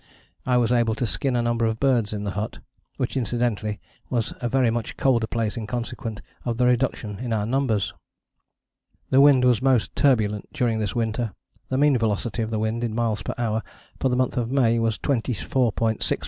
[0.47, 2.57] I was able to skin a number of birds in the hut;
[2.97, 7.45] which, incidentally, was a very much colder place in consequence of the reduction in our
[7.45, 7.93] numbers.
[9.11, 11.33] The wind was most turbulent during this winter.
[11.69, 13.61] The mean velocity of the wind, in miles per hour,
[13.99, 16.17] for the month of May was 24.6 m.